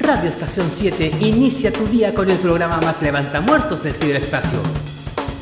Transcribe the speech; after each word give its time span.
Radio 0.00 0.28
Estación 0.28 0.70
7 0.70 1.18
inicia 1.20 1.72
tu 1.72 1.86
día 1.86 2.14
con 2.14 2.30
el 2.30 2.38
programa 2.38 2.80
más 2.80 3.00
levantamuertos 3.00 3.82
del 3.82 3.94
ciberespacio. 3.94 4.58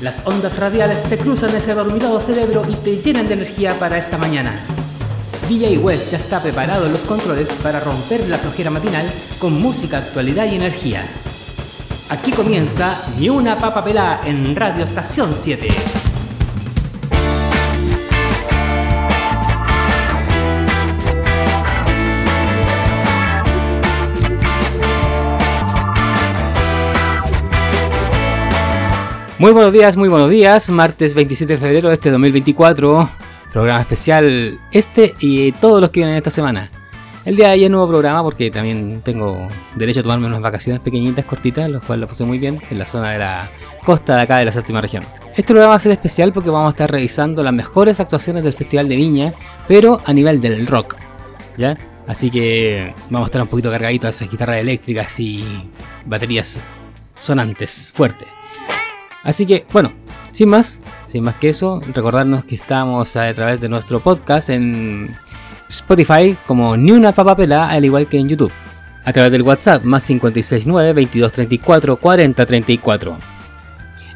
Las 0.01 0.27
ondas 0.27 0.59
radiales 0.59 1.03
te 1.05 1.17
cruzan 1.17 1.55
ese 1.55 1.75
dormido 1.75 2.21
cerebro 2.21 2.63
y 2.69 2.75
te 2.75 3.01
llenan 3.01 3.27
de 3.29 3.35
energía 3.35 3.79
para 3.79 3.97
esta 3.97 4.19
mañana. 4.19 4.55
DJ 5.49 5.79
West 5.79 6.11
ya 6.11 6.17
está 6.19 6.43
preparado 6.43 6.87
en 6.87 6.93
los 6.93 7.05
controles 7.05 7.51
para 7.63 7.81
romper 7.81 8.29
la 8.29 8.39
flojera 8.39 8.71
matinal 8.71 9.07
con 9.39 9.61
música, 9.61 9.99
actualidad 9.99 10.47
y 10.51 10.57
energía. 10.57 11.03
Aquí 12.11 12.31
comienza 12.31 12.95
Ni 13.19 13.29
una 13.31 13.59
papa 13.59 13.83
pelá 13.83 14.21
en 14.25 14.55
Radio 14.55 14.85
Estación 14.85 15.35
7. 15.35 15.69
Muy 29.43 29.51
buenos 29.51 29.73
días, 29.73 29.97
muy 29.97 30.09
buenos 30.09 30.31
días. 30.31 30.71
Martes 30.71 31.17
27 31.17 31.55
de 31.55 31.59
febrero 31.59 31.89
de 31.89 31.95
este 31.95 32.13
2024. 32.13 33.11
Programa 33.53 33.81
especial 33.81 34.61
este 34.71 35.17
y 35.19 35.51
todos 35.51 35.81
los 35.81 35.91
que 35.91 35.99
vienen 35.99 36.15
esta 36.15 36.31
semana. 36.31 36.71
El 37.25 37.35
día 37.35 37.49
de 37.49 37.55
ayer 37.55 37.69
nuevo 37.69 37.89
programa 37.89 38.23
porque 38.23 38.53
también 38.53 39.01
tengo 39.01 39.49
derecho 39.75 39.99
a 39.99 40.03
tomarme 40.05 40.29
unas 40.29 40.43
vacaciones 40.43 40.81
pequeñitas, 40.81 41.25
cortitas, 41.25 41.69
los 41.69 41.83
cuales 41.83 42.03
lo 42.03 42.07
puse 42.07 42.23
muy 42.23 42.39
bien 42.39 42.61
en 42.71 42.79
la 42.79 42.87
zona 42.87 43.11
de 43.11 43.19
la 43.19 43.51
costa 43.85 44.15
de 44.15 44.23
acá 44.23 44.39
de 44.39 44.45
la 44.45 44.53
séptima 44.53 44.81
región. 44.81 45.03
Este 45.31 45.43
programa 45.43 45.71
va 45.71 45.75
a 45.75 45.81
ser 45.81 45.91
especial 45.91 46.33
porque 46.33 46.49
vamos 46.49 46.69
a 46.69 46.71
estar 46.71 46.89
revisando 46.89 47.43
las 47.43 47.53
mejores 47.53 47.99
actuaciones 47.99 48.45
del 48.45 48.53
Festival 48.53 48.89
de 48.89 48.95
Viña, 48.95 49.35
pero 49.67 50.01
a 50.07 50.13
nivel 50.13 50.41
del 50.41 50.69
rock. 50.69 50.95
¿Ya? 51.57 51.77
Así 52.07 52.31
que 52.31 52.95
vamos 53.11 53.27
a 53.27 53.27
estar 53.27 53.43
un 53.43 53.49
poquito 53.49 53.73
cargaditos 53.73 54.07
a 54.07 54.11
esas 54.11 54.31
guitarras 54.31 54.59
eléctricas 54.59 55.19
y 55.19 55.45
baterías 56.07 56.61
sonantes, 57.19 57.91
fuertes. 57.93 58.29
Así 59.23 59.47
que, 59.47 59.65
bueno, 59.73 59.93
sin 60.33 60.49
más, 60.49 60.83
sin 61.05 61.25
más 61.25 61.37
que 61.37 61.51
eso, 61.51 61.81
recordarnos 61.95 62.45
que 62.45 62.55
estamos 62.55 63.17
a, 63.17 63.33
través 63.35 63.61
de 63.61 63.69
nuestro 63.69 64.01
podcast 64.01 64.49
en 64.49 65.15
Spotify 65.69 66.37
como 66.47 66.77
Ni 66.77 66.91
una 66.91 67.13
papapela, 67.13 67.69
al 67.69 67.85
igual 67.85 68.09
que 68.09 68.19
en 68.19 68.29
YouTube. 68.29 68.53
A 69.05 69.13
través 69.13 69.33
del 69.33 69.43
WhatsApp 69.43 69.83
más 69.85 70.05
569 70.07 71.03
2234 71.03 71.97
4034. 71.97 73.19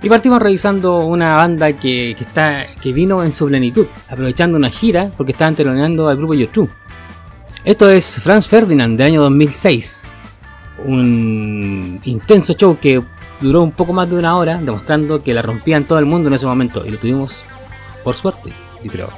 Y 0.02 0.08
partimos 0.08 0.40
revisando 0.40 0.98
una 1.06 1.36
banda 1.36 1.72
que, 1.72 2.12
está, 2.12 2.66
que 2.80 2.92
vino 2.92 3.24
en 3.24 3.32
su 3.32 3.46
plenitud, 3.46 3.86
aprovechando 4.08 4.56
una 4.56 4.70
gira 4.70 5.10
porque 5.16 5.32
estaban 5.32 5.54
teloneando 5.54 6.08
al 6.08 6.16
grupo 6.16 6.34
YouTube. 6.34 6.70
Esto 7.64 7.90
es 7.90 8.20
Franz 8.20 8.46
Ferdinand 8.46 8.96
del 8.96 9.08
año 9.08 9.22
2006. 9.22 10.08
Un 10.84 12.00
intenso 12.04 12.52
show 12.52 12.78
que 12.78 13.02
duró 13.40 13.62
un 13.62 13.72
poco 13.72 13.92
más 13.92 14.08
de 14.08 14.16
una 14.16 14.36
hora, 14.36 14.58
demostrando 14.58 15.22
que 15.22 15.34
la 15.34 15.42
rompían 15.42 15.84
todo 15.84 15.98
el 15.98 16.06
mundo 16.06 16.28
en 16.28 16.34
ese 16.34 16.46
momento. 16.46 16.84
Y 16.86 16.90
lo 16.90 16.98
tuvimos 16.98 17.44
por 18.04 18.14
suerte, 18.14 18.52
y 18.82 18.88
creo. 18.88 19.08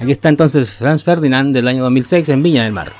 Aquí 0.00 0.12
está 0.12 0.28
entonces 0.28 0.72
Franz 0.72 1.04
Ferdinand 1.04 1.54
del 1.54 1.68
año 1.68 1.82
2006 1.82 2.28
en 2.30 2.42
Viña 2.42 2.64
del 2.64 2.72
Mar. 2.72 2.92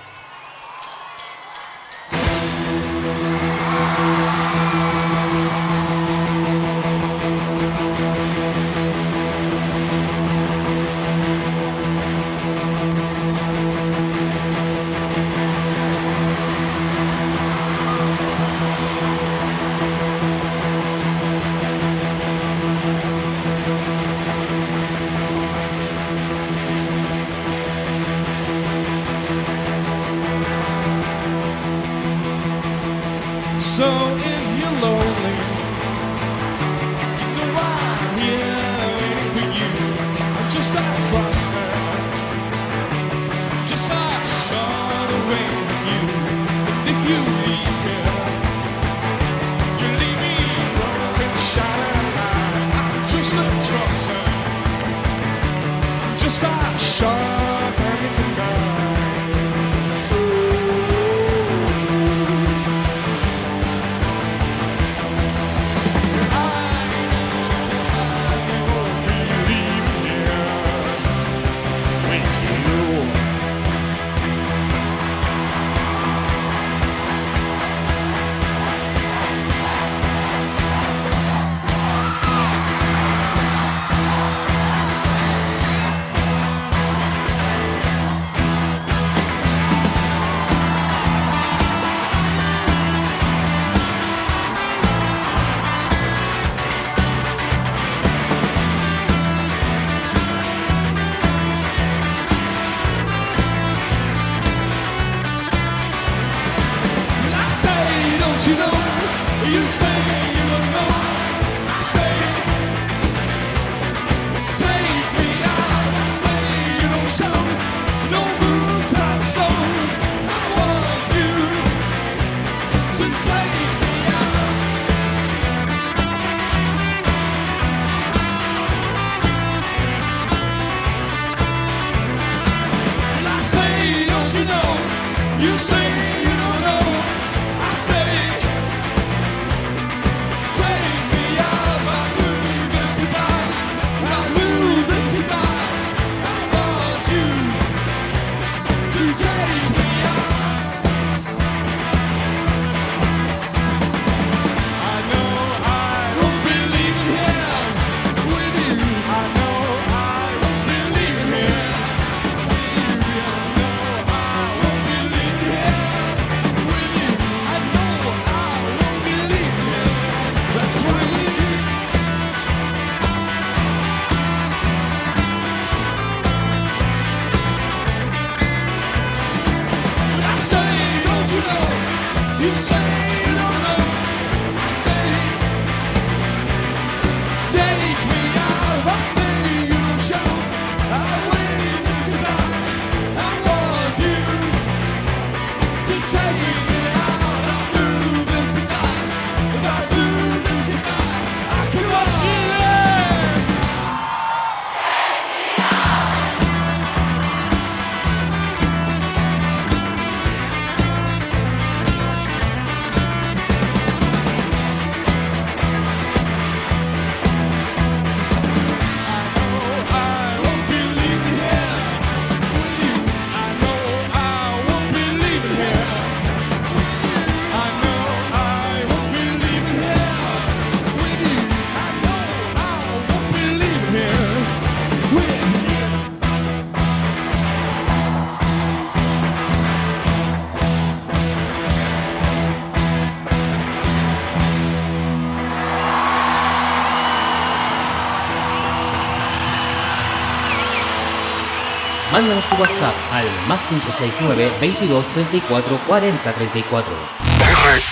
WhatsApp 252.70 252.94
al 253.12 253.26
más 253.48 253.68
569 253.68 254.50
22 254.60 255.06
34 255.06 255.78
40 255.88 256.32
34. 256.32 256.92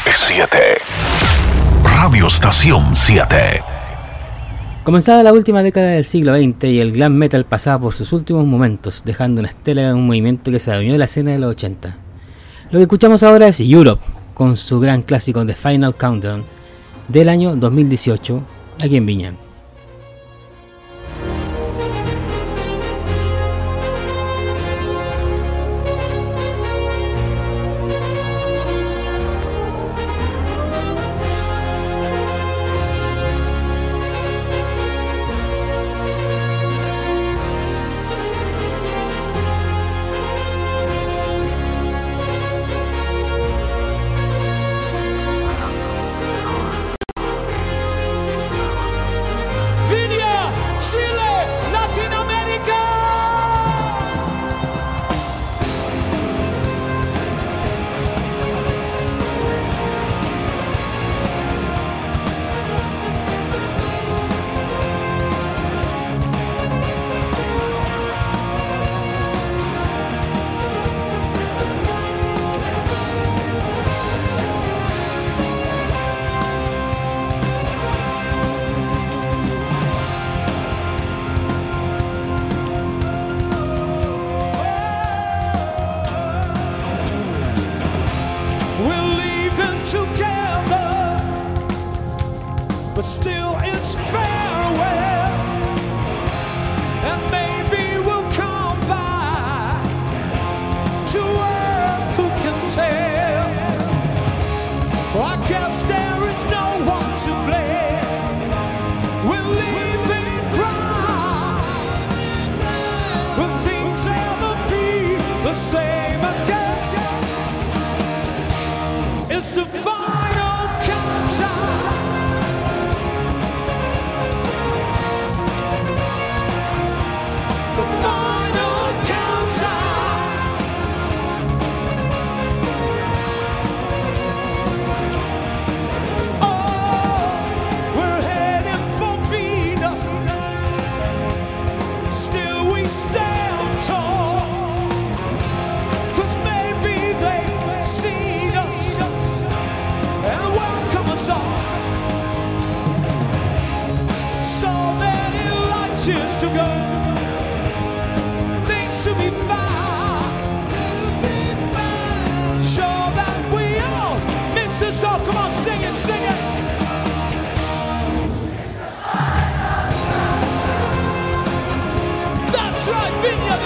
R7 0.05 0.57
Radio 1.83 2.27
Estación 2.27 2.95
7 2.95 3.63
Comenzada 4.85 5.23
la 5.23 5.33
última 5.33 5.63
década 5.63 5.89
del 5.89 6.05
siglo 6.05 6.37
XX 6.37 6.65
y 6.65 6.81
el 6.81 6.93
glam 6.93 7.13
metal 7.15 7.45
pasaba 7.45 7.81
por 7.81 7.95
sus 7.95 8.13
últimos 8.13 8.47
momentos, 8.47 9.03
dejando 9.05 9.41
una 9.41 9.51
estela 9.51 9.83
de 9.83 9.95
un 9.95 10.07
movimiento 10.07 10.51
que 10.51 10.61
se 10.61 10.71
adueñó 10.71 10.93
de 10.93 10.99
la 10.99 11.05
escena 11.07 11.33
de 11.33 11.39
los 11.39 11.51
80. 11.51 11.97
Lo 12.71 12.79
que 12.79 12.83
escuchamos 12.83 13.23
ahora 13.23 13.49
es 13.49 13.61
Europe, 13.61 14.05
con 14.33 14.57
su 14.57 14.79
gran 14.81 15.03
clásico 15.03 15.45
The 15.45 15.55
Final 15.55 15.97
Countdown 15.97 16.45
del 17.09 17.29
año 17.29 17.57
2018, 17.57 18.43
aquí 18.81 18.97
en 18.97 19.07
Viña. 19.07 19.48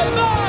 Come 0.03 0.19
on! 0.19 0.42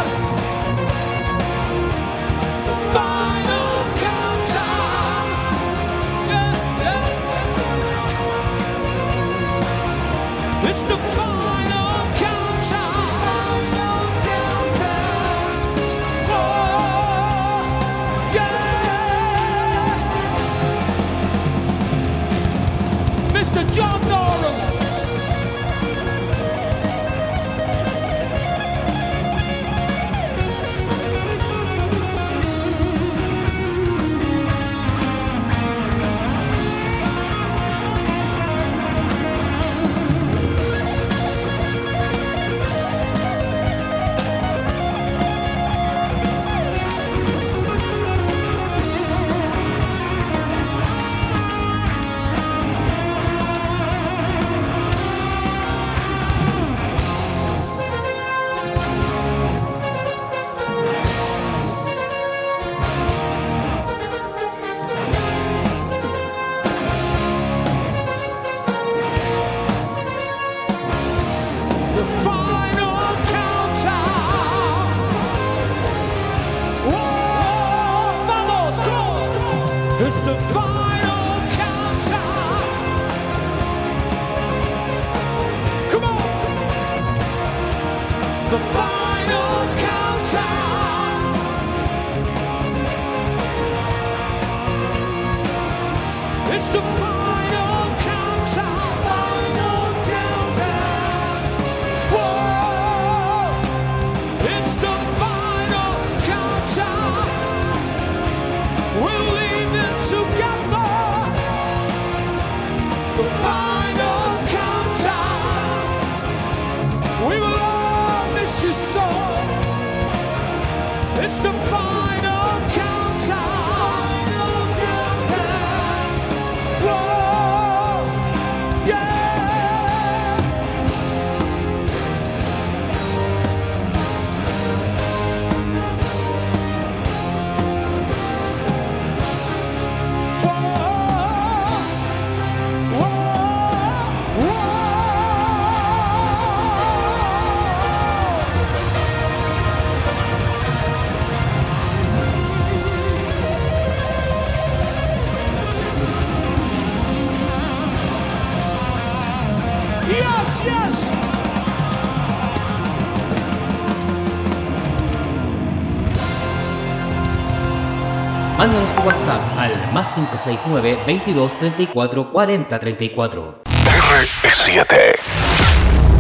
Más 170.04 170.16
569 170.16 171.00
22 171.08 171.60
34 171.60 172.32
40 172.32 172.80
34. 172.80 173.64
R7 173.64 174.86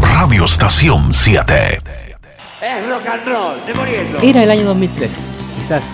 Radio 0.01 0.45
Estación 0.45 1.13
7 1.13 1.81
Es 2.61 2.89
rock 2.89 3.07
and 3.07 3.27
roll, 3.27 3.65
de 3.65 3.73
muriendo. 3.73 4.19
Era 4.21 4.43
el 4.43 4.51
año 4.51 4.63
2003. 4.65 5.11
Quizás 5.57 5.91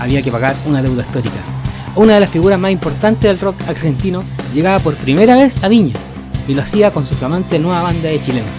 había 0.00 0.22
que 0.22 0.32
pagar 0.32 0.56
una 0.64 0.80
deuda 0.80 1.02
histórica. 1.02 1.36
Una 1.94 2.14
de 2.14 2.20
las 2.20 2.30
figuras 2.30 2.58
más 2.58 2.70
importantes 2.70 3.22
del 3.22 3.38
rock 3.38 3.56
argentino 3.68 4.24
llegaba 4.54 4.78
por 4.78 4.96
primera 4.96 5.36
vez 5.36 5.62
a 5.62 5.68
Viña 5.68 5.94
y 6.48 6.54
lo 6.54 6.62
hacía 6.62 6.90
con 6.90 7.04
su 7.04 7.14
flamante 7.16 7.58
nueva 7.58 7.82
banda 7.82 8.08
de 8.08 8.18
chilenos. 8.18 8.50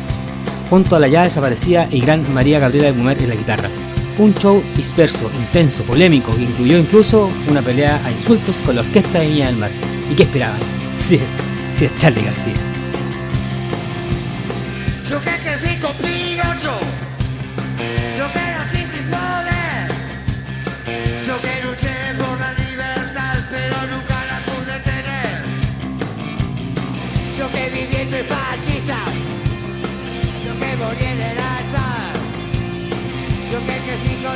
Junto 0.70 0.96
a 0.96 1.00
la 1.00 1.08
ya 1.08 1.24
desaparecida 1.24 1.88
y 1.90 2.00
gran 2.02 2.32
María 2.32 2.60
Gabriela 2.60 2.88
de 2.88 2.94
Mumer 2.94 3.18
en 3.20 3.30
la 3.30 3.36
guitarra 3.36 3.70
un 4.18 4.34
show 4.36 4.64
disperso, 4.76 5.30
intenso, 5.40 5.84
polémico, 5.84 6.36
que 6.36 6.44
incluyó 6.44 6.78
incluso 6.78 7.30
una 7.50 7.62
pelea 7.62 8.02
a 8.04 8.12
insultos 8.12 8.58
con 8.62 8.76
la 8.76 8.82
orquesta 8.82 9.20
de 9.20 9.28
Viña 9.28 9.48
del 9.48 9.58
Mar. 9.58 9.72
¿Y 10.12 10.16
qué 10.16 10.24
esperaban? 10.24 10.60
Si 10.98 11.16
es, 11.16 11.30
si 11.76 11.86
es 11.86 11.96
Charlie 11.96 12.24
García. 12.24 12.67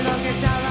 Lo 0.04 0.24
que 0.24 0.30
estaba 0.30 0.71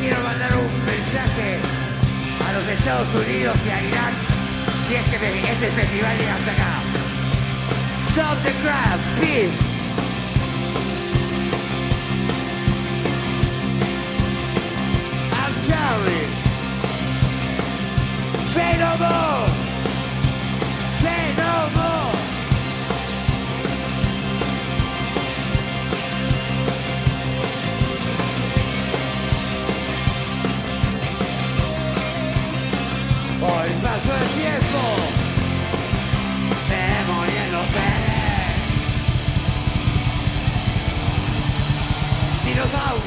quiero 0.00 0.22
mandar 0.22 0.56
un 0.56 0.84
mensaje 0.84 1.58
a 2.46 2.52
los 2.52 2.66
Estados 2.68 3.08
Unidos 3.14 3.56
y 3.66 3.70
a 3.70 3.82
Irán 3.82 4.12
si 4.88 4.94
es 4.94 5.04
que 5.10 5.16
este 5.16 5.70
festival 5.70 6.18
llega 6.18 6.34
hasta 6.34 6.52
acá. 6.52 6.82
Stop 8.10 8.42
the 8.42 8.52
crap, 8.62 9.00
peace. 9.20 9.52
I'm 15.32 15.54
Charlie. 15.66 16.28
Say 18.52 18.78
no 18.78 18.96
more. 18.98 19.47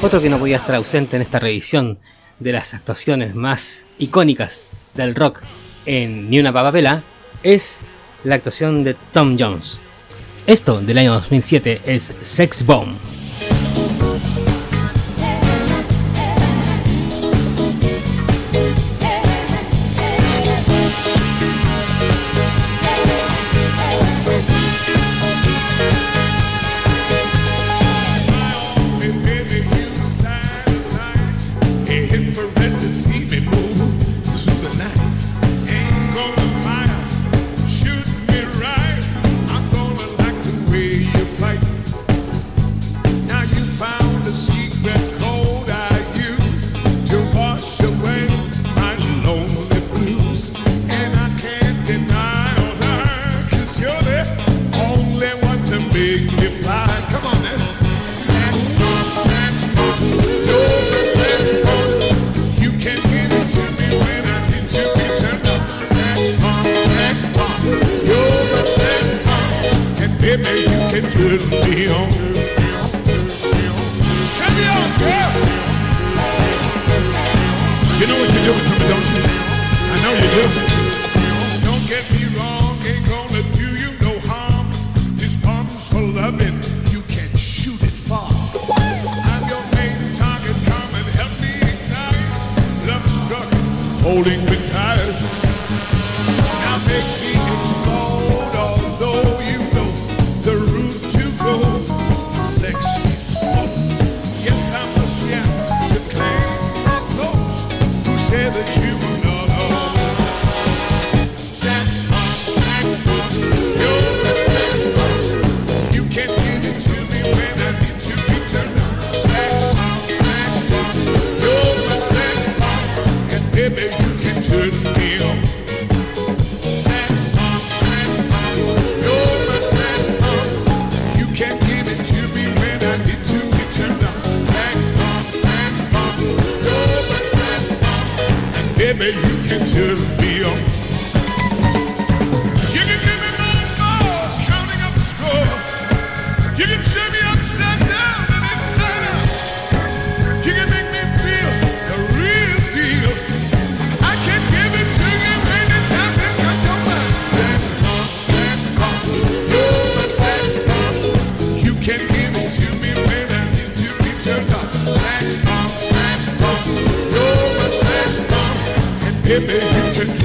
Otro 0.02 0.20
que 0.20 0.28
no 0.28 0.40
podía 0.40 0.56
estar 0.56 0.74
ausente 0.74 1.14
en 1.14 1.22
esta 1.22 1.38
revisión 1.38 2.00
de 2.40 2.50
las 2.50 2.74
actuaciones 2.74 3.36
más 3.36 3.88
icónicas 3.98 4.64
del 4.94 5.14
rock 5.14 5.42
en 5.86 6.28
Ni 6.28 6.40
una 6.40 6.52
papapela 6.52 7.04
es 7.44 7.82
la 8.24 8.34
actuación 8.34 8.82
de 8.82 8.96
Tom 9.12 9.36
Jones. 9.38 9.80
Esto 10.48 10.80
del 10.80 10.98
año 10.98 11.12
2007 11.12 11.82
es 11.86 12.12
Sex 12.20 12.66
Bomb. 12.66 12.96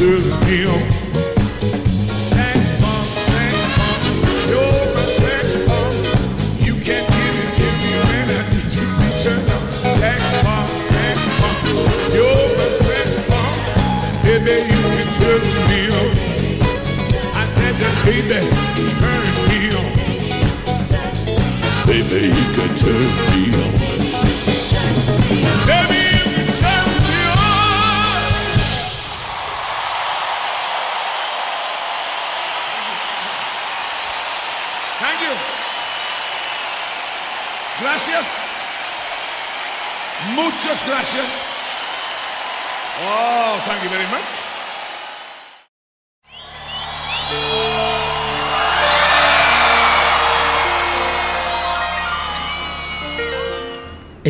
to 0.07 0.21
him. 0.45 1.06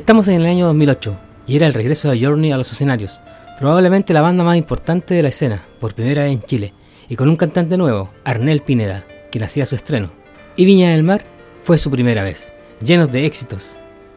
Estamos 0.08 0.30
en 0.30 0.36
el 0.36 0.46
año 0.46 0.68
2008 0.68 1.18
y 1.48 1.58
era 1.58 1.68
el 1.68 1.74
regreso 1.74 2.10
de 2.10 2.18
Journey 2.18 2.54
a 2.54 2.58
los 2.58 2.72
escenarios, 2.72 3.20
probablemente 3.60 4.14
la 4.14 4.22
banda 4.22 4.42
más 4.42 4.56
importante 4.56 5.14
de 5.14 5.22
la 5.22 5.28
escena, 5.28 5.66
por 5.82 5.96
primera 5.96 6.24
vez 6.24 6.32
en 6.32 6.42
Chile, 6.44 6.74
y 7.10 7.18
con 7.18 7.28
un 7.28 7.36
cantante 7.36 7.76
nuevo, 7.76 8.10
Arnel 8.24 8.62
Pineda, 8.62 9.04
quien 9.30 9.44
hacía 9.44 9.66
su 9.66 9.76
estreno. 9.76 10.12
Y 10.56 10.64
Viña 10.64 10.92
del 10.92 11.04
Mar 11.04 11.26
fue 11.62 11.78
su 11.78 11.92
primera 11.92 12.24
vez, 12.24 12.54
llenos 12.82 13.12
de 13.12 13.26
éxitos, 13.26 13.76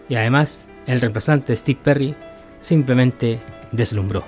y 0.09 0.15
además 0.15 0.69
el 0.87 1.01
reemplazante 1.01 1.57
Steve 1.57 1.81
Perry 1.83 2.15
simplemente 2.61 3.41
deslumbró. 3.73 4.23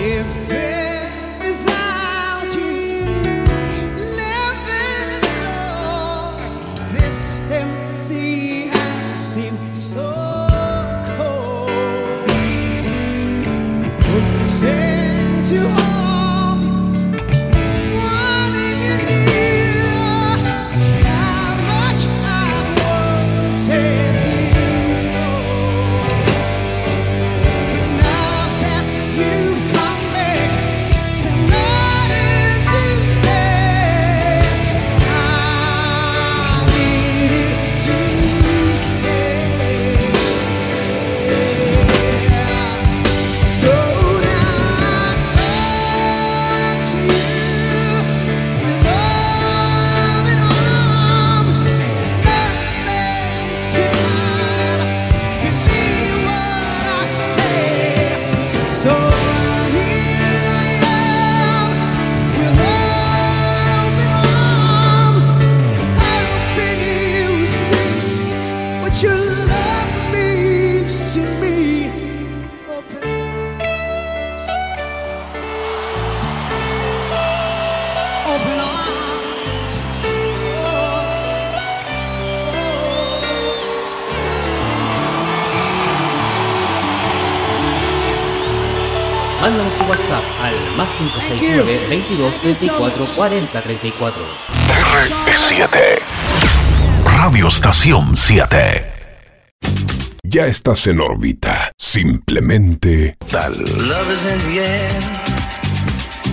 If 0.00 0.67
22 92.08 92.40
34 92.40 93.06
40 93.16 93.60
34. 93.60 94.22
R7. 95.26 95.98
Radio 97.04 97.48
Estación 97.48 98.16
7. 98.16 98.86
Ya 100.22 100.46
estás 100.46 100.86
en 100.86 101.00
órbita. 101.00 101.70
Simplemente 101.76 103.14
tal. 103.30 103.52
Love 103.52 104.10
is 104.10 104.24
in 104.24 104.38
the 104.50 104.60
air. 104.60 104.90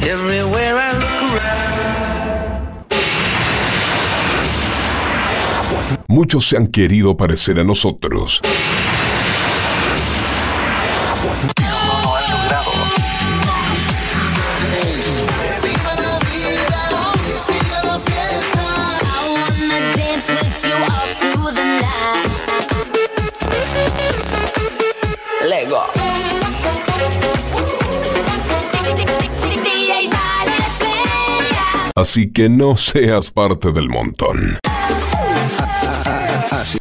Everywhere 0.09 0.77
I 0.77 0.93
look 0.93 1.31
around. 1.33 1.85
Muchos 6.07 6.47
se 6.47 6.55
han 6.55 6.67
querido 6.67 7.17
parecer 7.17 7.59
a 7.59 7.65
nosotros. 7.65 8.41
Así 31.97 32.29
que 32.29 32.49
no 32.49 32.75
seas 32.75 33.31
parte 33.31 33.71
del 33.71 33.87
montón. 33.87 34.59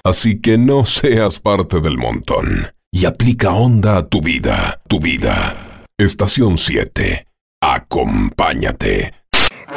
Así 0.03 0.41
que 0.41 0.59
no 0.59 0.85
seas 0.85 1.39
parte 1.39 1.81
del 1.81 1.99
montón. 1.99 2.73
Y 2.91 3.05
aplica 3.05 3.53
onda 3.53 3.99
a 3.99 4.09
tu 4.09 4.21
vida, 4.21 4.81
tu 4.89 4.99
vida. 4.99 5.85
Estación 5.97 6.59
7. 6.59 7.29
Acompáñate. 7.63 9.13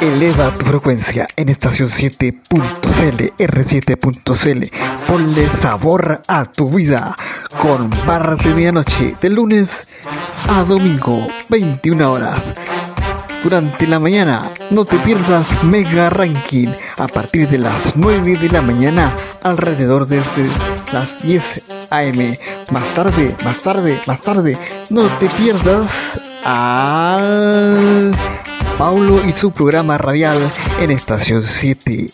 Eleva 0.00 0.52
tu 0.54 0.66
frecuencia 0.66 1.28
en 1.36 1.50
estación 1.50 1.88
7.cl, 1.88 3.32
R7.cl. 3.38 5.06
Ponle 5.06 5.46
sabor 5.46 6.20
a 6.26 6.46
tu 6.46 6.68
vida 6.74 7.14
con 7.60 7.90
barras 8.04 8.44
de 8.44 8.54
medianoche 8.54 9.14
de 9.22 9.30
lunes 9.30 9.88
a 10.48 10.64
domingo, 10.64 11.28
21 11.48 12.12
horas. 12.12 12.54
Durante 13.42 13.86
la 13.86 13.98
mañana, 13.98 14.52
no 14.70 14.84
te 14.84 14.98
pierdas 14.98 15.62
Mega 15.64 16.10
Ranking 16.10 16.68
a 16.96 17.06
partir 17.06 17.48
de 17.48 17.58
las 17.58 17.96
9 17.96 18.36
de 18.36 18.48
la 18.48 18.62
mañana 18.62 19.14
alrededor 19.42 20.06
de 20.06 20.20
las 20.92 21.22
10 21.22 21.62
AM. 21.90 22.34
Más 22.70 22.94
tarde, 22.94 23.34
más 23.44 23.62
tarde, 23.62 23.98
más 24.06 24.20
tarde, 24.20 24.58
no 24.90 25.06
te 25.18 25.28
pierdas 25.30 26.20
al 26.44 28.10
Paulo 28.76 29.24
y 29.24 29.32
su 29.32 29.52
programa 29.52 29.98
radial 29.98 30.38
en 30.80 30.90
Estación 30.90 31.44
7. 31.46 32.06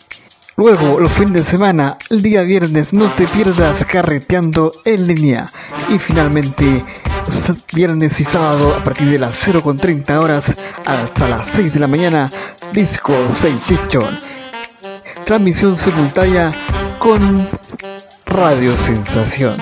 Luego, 0.57 0.99
los 0.99 1.11
fines 1.11 1.33
de 1.33 1.43
semana, 1.43 1.97
el 2.09 2.21
día 2.21 2.43
viernes, 2.43 2.93
no 2.93 3.05
te 3.09 3.27
pierdas 3.27 3.83
carreteando 3.85 4.71
en 4.85 5.05
línea. 5.05 5.45
Y 5.89 5.99
finalmente, 5.99 6.85
viernes 7.73 8.19
y 8.19 8.23
sábado, 8.23 8.75
a 8.75 8.83
partir 8.83 9.09
de 9.09 9.19
las 9.19 9.47
0.30 9.47 10.21
horas 10.21 10.45
hasta 10.85 11.27
las 11.27 11.47
6 11.49 11.73
de 11.73 11.79
la 11.79 11.87
mañana, 11.87 12.29
Disco 12.73 13.13
Sensation. 13.41 14.17
Transmisión 15.25 15.77
simultánea 15.77 16.51
con 16.99 17.47
Radio 18.25 18.73
Sensación. 18.75 19.57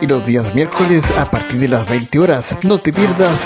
Y 0.00 0.06
los 0.06 0.24
días 0.26 0.54
miércoles 0.54 1.04
a 1.16 1.24
partir 1.24 1.60
de 1.60 1.68
las 1.68 1.88
20 1.88 2.18
horas, 2.18 2.56
no 2.62 2.78
te 2.78 2.92
pierdas 2.92 3.38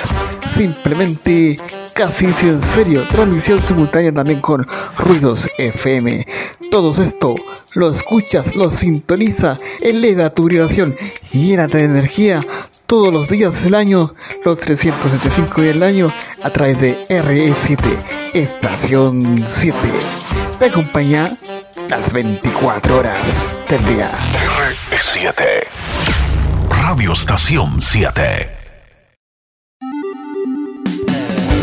simplemente 0.48 1.58
casi 1.94 2.26
en 2.26 2.62
serio, 2.74 3.02
transmisión 3.10 3.60
simultánea 3.66 4.12
también 4.12 4.40
con 4.40 4.66
Ruidos 4.98 5.46
FM. 5.58 6.26
Todo 6.70 7.02
esto 7.02 7.34
lo 7.74 7.88
escuchas, 7.88 8.54
lo 8.54 8.70
sintoniza, 8.70 9.56
eleva 9.80 10.30
tu 10.30 10.44
vibración, 10.44 10.94
llénate 11.32 11.78
de 11.78 11.84
energía 11.84 12.40
todos 12.86 13.12
los 13.12 13.28
días 13.28 13.64
del 13.64 13.74
año, 13.74 14.14
los 14.44 14.58
375 14.58 15.60
días 15.60 15.74
del 15.74 15.82
año, 15.82 16.12
a 16.42 16.50
través 16.50 16.80
de 16.80 16.96
RE7, 17.08 18.34
Estación 18.34 19.20
7. 19.56 19.78
Te 20.58 20.66
acompaña 20.66 21.28
las 21.88 22.12
24 22.12 22.98
horas 22.98 23.56
del 23.68 23.84
día. 23.86 24.10
R7. 24.90 25.66
Radio 26.70 27.12
Estación 27.12 27.82
7. 27.82 28.50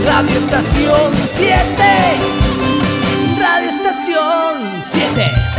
Radio 0.05 0.37
Estación 0.37 1.13
7. 1.15 1.83
Radio 3.39 3.69
Estación 3.69 4.83
7. 4.85 5.53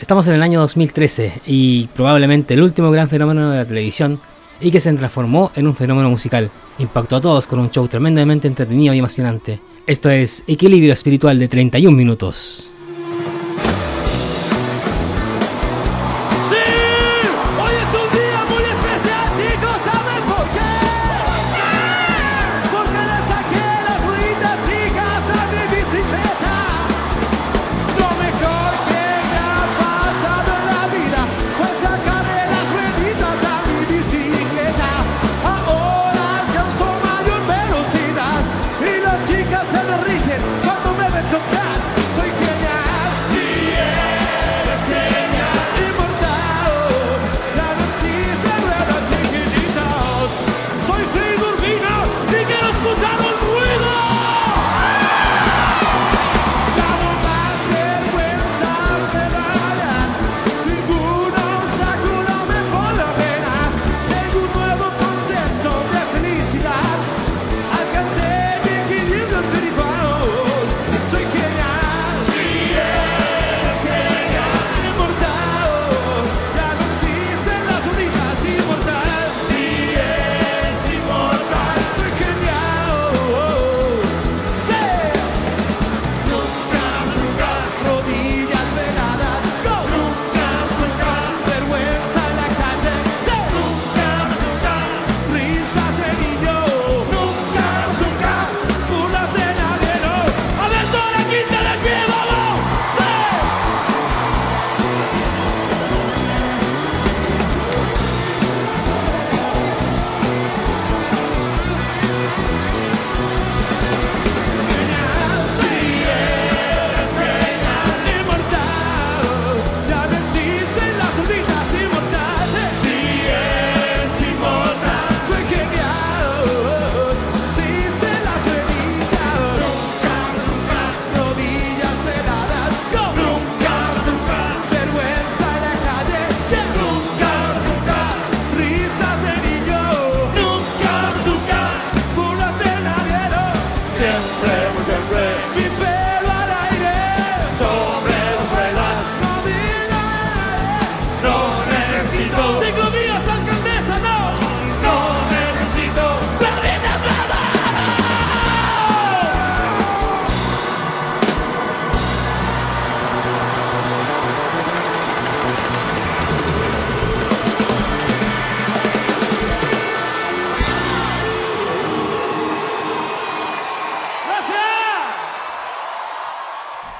Estamos 0.00 0.26
en 0.28 0.34
el 0.34 0.42
año 0.42 0.60
2013 0.60 1.42
y 1.46 1.86
probablemente 1.88 2.54
el 2.54 2.62
último 2.62 2.90
gran 2.90 3.10
fenómeno 3.10 3.50
de 3.50 3.58
la 3.58 3.66
televisión 3.66 4.18
y 4.58 4.70
que 4.70 4.80
se 4.80 4.90
transformó 4.94 5.52
en 5.54 5.66
un 5.66 5.76
fenómeno 5.76 6.08
musical. 6.08 6.50
Impactó 6.78 7.16
a 7.16 7.20
todos 7.20 7.46
con 7.46 7.58
un 7.58 7.70
show 7.70 7.86
tremendamente 7.86 8.48
entretenido 8.48 8.94
y 8.94 8.98
emocionante. 8.98 9.60
Esto 9.86 10.08
es 10.08 10.42
Equilibrio 10.46 10.94
Espiritual 10.94 11.38
de 11.38 11.48
31 11.48 11.94
minutos. 11.94 12.72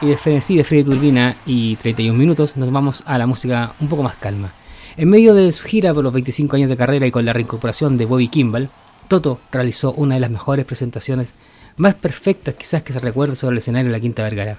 Y 0.02 0.06
de 0.06 0.16
de 0.16 0.64
Freddy 0.64 0.84
Turbina 0.84 1.36
y 1.44 1.76
31 1.76 2.18
minutos 2.18 2.56
nos 2.56 2.72
vamos 2.72 3.02
a 3.04 3.18
la 3.18 3.26
música 3.26 3.74
un 3.80 3.88
poco 3.88 4.02
más 4.02 4.16
calma. 4.16 4.50
En 4.96 5.10
medio 5.10 5.34
de 5.34 5.52
su 5.52 5.66
gira 5.66 5.92
por 5.92 6.02
los 6.02 6.12
25 6.14 6.56
años 6.56 6.70
de 6.70 6.76
carrera 6.76 7.06
y 7.06 7.10
con 7.10 7.26
la 7.26 7.34
reincorporación 7.34 7.98
de 7.98 8.06
Bobby 8.06 8.28
Kimball, 8.28 8.70
Toto 9.08 9.40
realizó 9.52 9.92
una 9.92 10.14
de 10.14 10.20
las 10.20 10.30
mejores 10.30 10.64
presentaciones 10.64 11.34
más 11.76 11.94
perfectas 11.96 12.54
quizás 12.54 12.82
que 12.82 12.94
se 12.94 12.98
recuerde 12.98 13.36
sobre 13.36 13.52
el 13.52 13.58
escenario 13.58 13.88
de 13.88 13.92
la 13.92 14.00
Quinta 14.00 14.22
Vergara. 14.22 14.58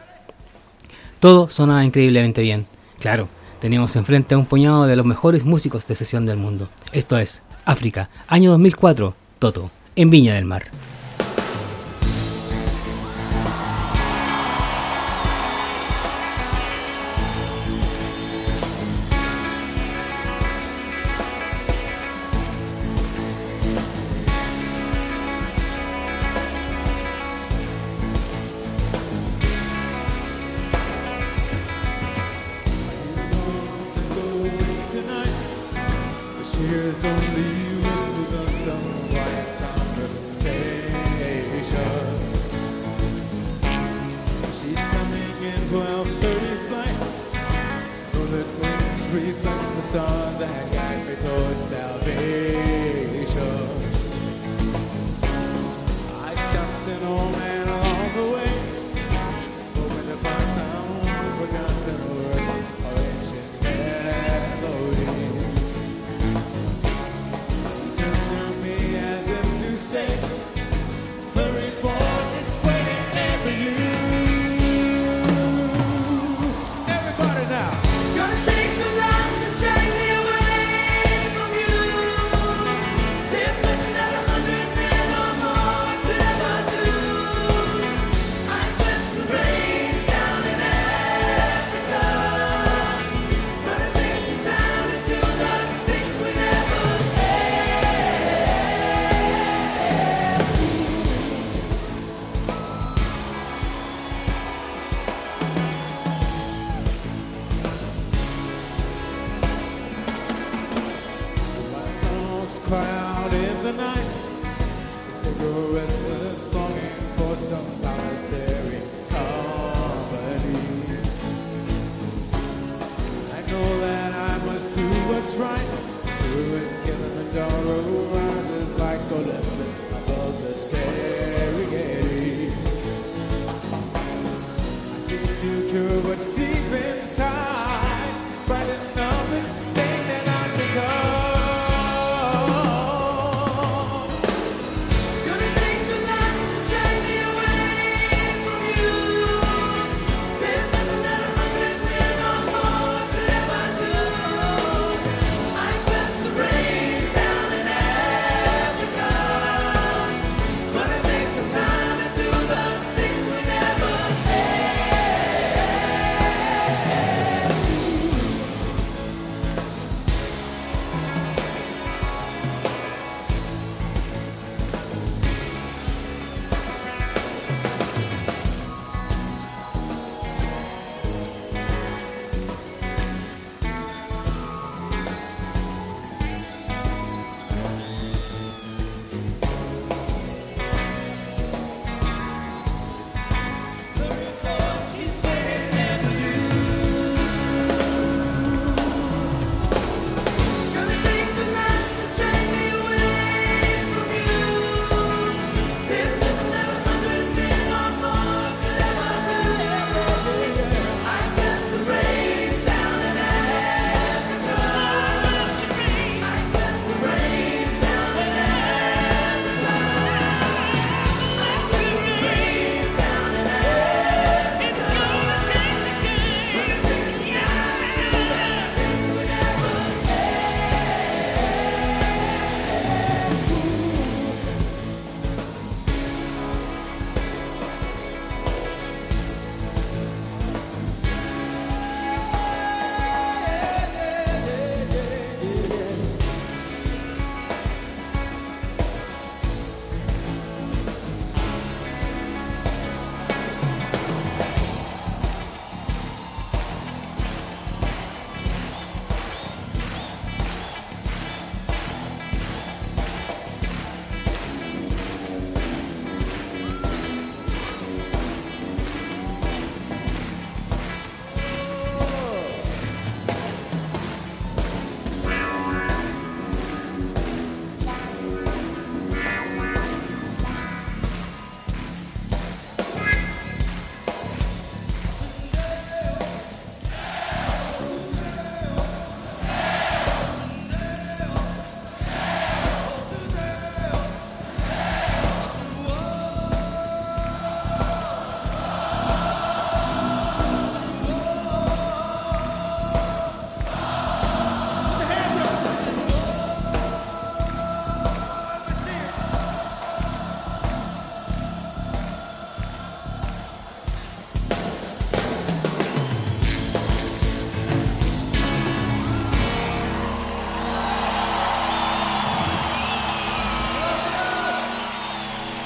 Todo 1.20 1.50
sonaba 1.50 1.84
increíblemente 1.84 2.44
bien. 2.44 2.68
Claro, 3.00 3.28
teníamos 3.60 3.96
enfrente 3.96 4.36
a 4.36 4.38
un 4.38 4.46
puñado 4.46 4.86
de 4.86 4.96
los 4.96 5.08
mejores 5.08 5.44
músicos 5.44 5.88
de 5.88 5.96
sesión 5.96 6.28
del 6.28 6.38
mundo. 6.38 6.70
Esto 6.92 7.18
es 7.18 7.42
África, 7.66 8.10
año 8.28 8.52
2004, 8.52 9.16
Toto, 9.40 9.72
en 9.96 10.12
Viña 10.12 10.36
del 10.36 10.46
Mar. 10.46 10.66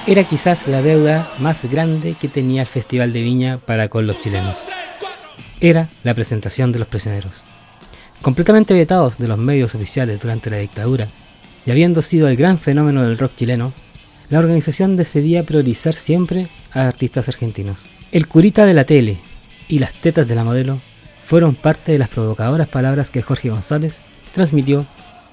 Era 0.07 0.23
quizás 0.23 0.67
la 0.67 0.83
deuda 0.83 1.27
más 1.39 1.65
grande 1.65 2.15
que 2.19 2.27
tenía 2.27 2.61
el 2.61 2.67
Festival 2.67 3.11
de 3.11 3.23
Viña 3.23 3.57
para 3.57 3.89
con 3.89 4.05
los 4.05 4.19
chilenos. 4.19 4.59
Era 5.59 5.89
la 6.03 6.13
presentación 6.13 6.71
de 6.71 6.77
los 6.77 6.87
prisioneros. 6.87 7.43
Completamente 8.21 8.75
vetados 8.75 9.17
de 9.17 9.27
los 9.27 9.39
medios 9.39 9.73
oficiales 9.73 10.19
durante 10.19 10.51
la 10.51 10.57
dictadura, 10.57 11.07
y 11.65 11.71
habiendo 11.71 12.03
sido 12.03 12.27
el 12.27 12.35
gran 12.35 12.59
fenómeno 12.59 13.01
del 13.01 13.17
rock 13.17 13.35
chileno, 13.35 13.73
la 14.29 14.37
organización 14.37 14.95
decidía 14.95 15.43
priorizar 15.43 15.95
siempre 15.95 16.47
a 16.71 16.87
artistas 16.87 17.27
argentinos. 17.27 17.85
El 18.11 18.27
curita 18.27 18.67
de 18.67 18.75
la 18.75 18.83
tele 18.83 19.17
y 19.67 19.79
las 19.79 19.95
tetas 19.95 20.27
de 20.27 20.35
la 20.35 20.43
modelo 20.43 20.81
fueron 21.23 21.55
parte 21.55 21.91
de 21.91 21.97
las 21.97 22.09
provocadoras 22.09 22.67
palabras 22.67 23.09
que 23.09 23.23
Jorge 23.23 23.49
González 23.49 24.03
transmitió 24.35 24.85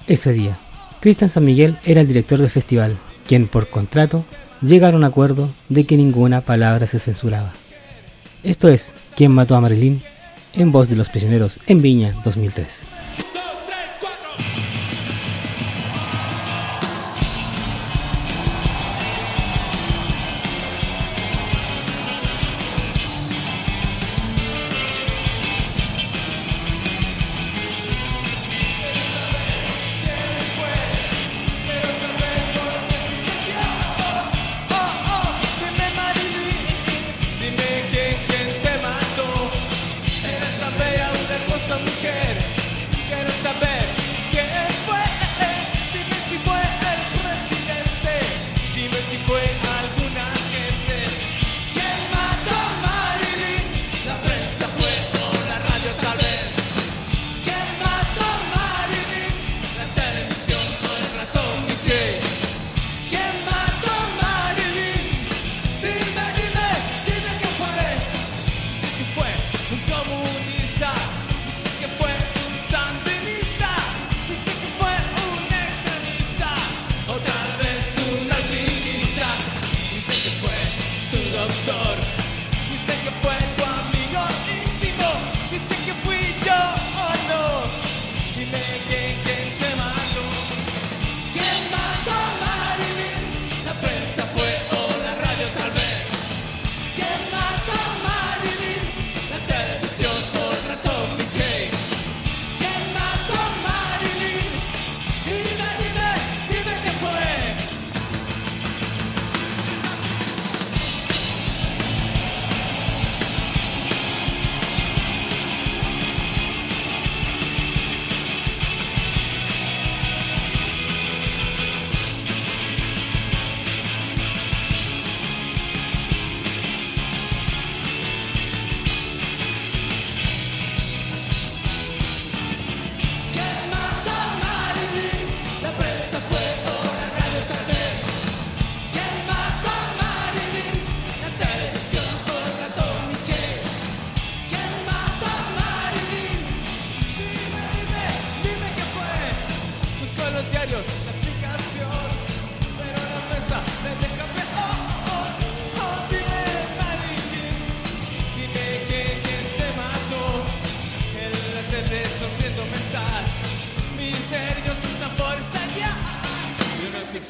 ese 0.07 0.33
día. 0.33 0.57
Cristian 0.99 1.29
San 1.29 1.45
Miguel 1.45 1.77
era 1.85 2.01
el 2.01 2.07
director 2.07 2.39
del 2.39 2.49
festival, 2.49 2.97
quien 3.27 3.47
por 3.47 3.69
contrato 3.69 4.25
llegaron 4.61 5.03
a 5.03 5.07
un 5.07 5.11
acuerdo 5.11 5.49
de 5.69 5.85
que 5.85 5.97
ninguna 5.97 6.41
palabra 6.41 6.87
se 6.87 6.99
censuraba. 6.99 7.53
Esto 8.43 8.67
es 8.67 8.95
¿Quién 9.15 9.31
mató 9.31 9.55
a 9.55 9.61
Marilyn? 9.61 10.01
en 10.53 10.71
voz 10.71 10.89
de 10.89 10.95
los 10.95 11.09
prisioneros 11.09 11.59
en 11.67 11.81
Viña 11.81 12.15
2003. 12.23 12.87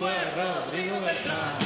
Fue 0.04 0.12
Rodrigo 0.36 1.00
Beltrán. 1.00 1.63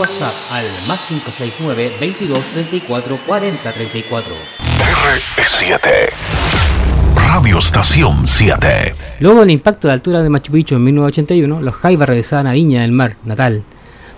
WhatsApp 0.00 0.32
al 0.50 0.64
más 0.88 1.08
569 1.08 1.92
22 2.00 2.38
34 2.54 3.18
40 3.26 3.72
34. 3.72 4.34
R7. 5.36 5.88
Radio 7.14 7.58
Estación 7.58 8.26
7. 8.26 8.94
Luego 9.18 9.40
del 9.40 9.50
impacto 9.50 9.88
de 9.88 9.92
altura 9.92 10.22
de 10.22 10.30
Machu 10.30 10.52
Picchu 10.52 10.76
en 10.76 10.84
1981, 10.84 11.60
los 11.60 11.74
Jaivas 11.74 12.08
regresaban 12.08 12.46
a 12.46 12.52
Viña 12.52 12.80
del 12.80 12.92
Mar, 12.92 13.16
natal, 13.26 13.62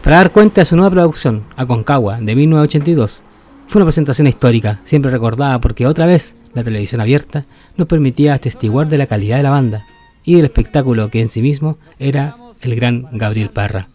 para 0.04 0.18
dar 0.18 0.30
cuenta 0.30 0.60
de 0.60 0.66
su 0.66 0.76
nueva 0.76 0.92
producción, 0.92 1.42
Aconcagua, 1.56 2.18
de 2.20 2.36
1982. 2.36 3.24
Fue 3.66 3.80
una 3.80 3.86
presentación 3.86 4.28
histórica, 4.28 4.78
siempre 4.84 5.10
recordada 5.10 5.60
porque 5.60 5.88
otra 5.88 6.06
vez 6.06 6.36
la 6.54 6.62
televisión 6.62 7.00
abierta 7.00 7.44
nos 7.76 7.88
permitía 7.88 8.34
atestiguar 8.34 8.86
de 8.86 8.98
la 8.98 9.08
calidad 9.08 9.38
de 9.38 9.42
la 9.42 9.50
banda 9.50 9.84
y 10.22 10.36
del 10.36 10.44
espectáculo 10.44 11.10
que 11.10 11.22
en 11.22 11.28
sí 11.28 11.42
mismo 11.42 11.76
era 11.98 12.36
el 12.60 12.76
gran 12.76 13.08
Gabriel 13.10 13.50
Parra. 13.50 13.88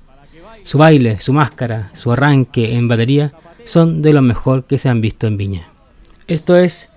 Su 0.68 0.78
baile, 0.78 1.22
su 1.22 1.32
máscara, 1.32 1.92
su 1.94 2.12
arranque 2.12 2.76
en 2.76 2.90
batería 2.90 3.32
son 3.64 4.02
de 4.02 4.12
lo 4.12 4.22
mejor 4.22 4.66
que 4.66 4.78
se 4.78 4.90
han 4.90 5.00
visto 5.00 5.26
en 5.26 5.38
Viña. 5.38 5.70
Esto 6.28 6.58
es 6.58 6.90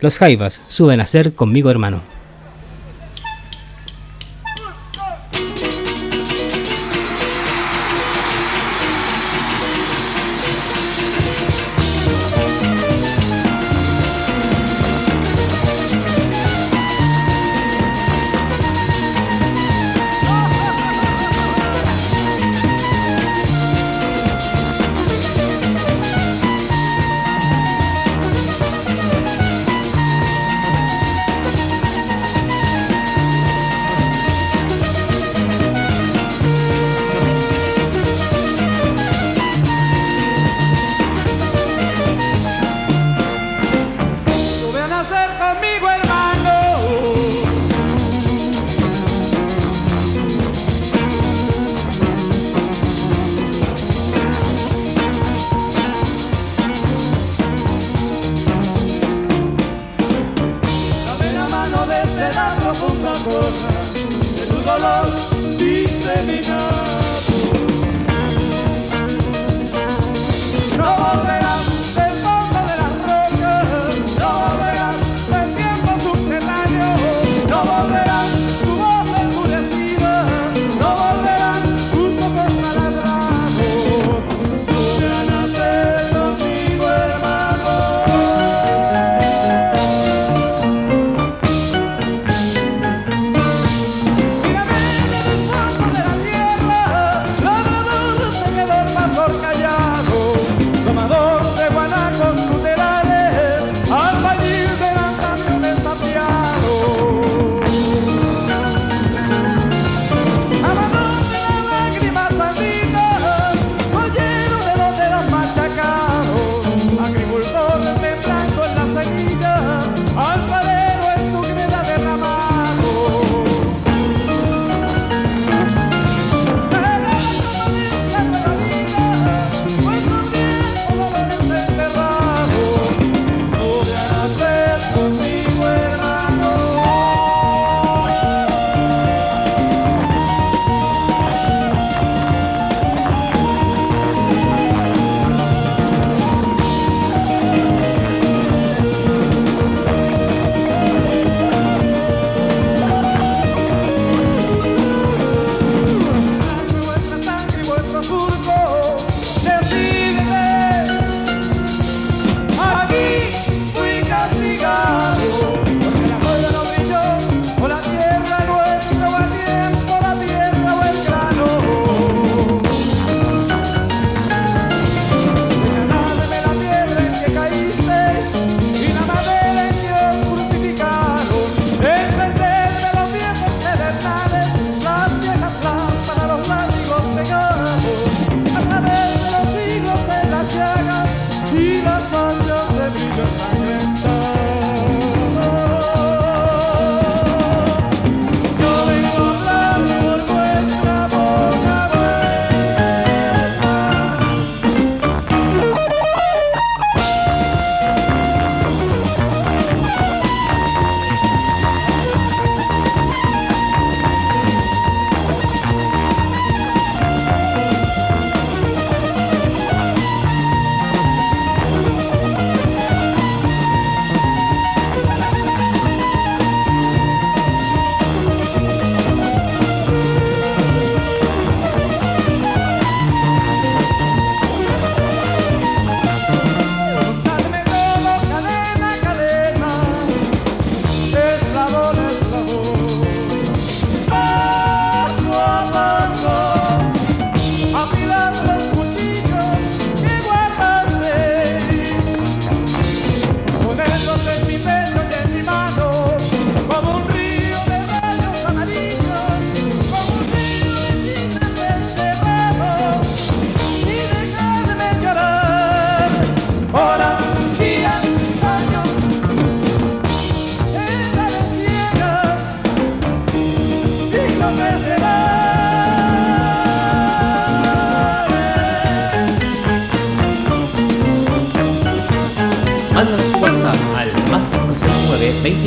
Los 0.00 0.16
Jaivas 0.16 0.62
suben 0.68 0.98
a 0.98 1.04
ser 1.04 1.34
conmigo 1.34 1.68
hermano. 1.68 2.00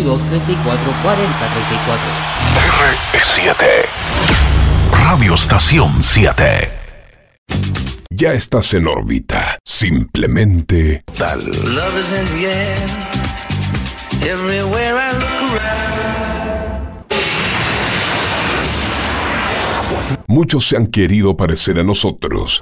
22 0.06 0.30
34 0.30 0.94
40 1.02 1.50
34. 1.50 2.02
R7. 3.12 3.56
Radio 4.92 5.34
Estación 5.34 6.04
7. 6.04 6.70
Ya 8.12 8.34
estás 8.34 8.76
en 8.76 8.88
órbita. 8.88 9.58
Simplemente 9.66 11.04
tal. 11.18 11.40
Love 11.40 12.00
is 12.00 12.12
in 12.12 12.26
the 12.38 12.46
air. 12.48 12.78
Everywhere 14.22 14.96
I 14.96 15.12
look 15.14 15.52
around. 15.52 15.96
Muchos 20.28 20.68
se 20.68 20.78
han 20.78 20.88
querido 20.88 21.36
parecer 21.36 21.80
a 21.80 21.84
nosotros. 21.84 22.62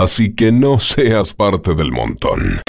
Así 0.00 0.32
que 0.32 0.52
no 0.52 0.78
seas 0.78 1.34
parte 1.34 1.74
del 1.74 1.90
montón. 1.90 2.60